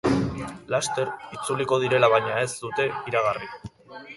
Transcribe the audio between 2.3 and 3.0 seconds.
ez dute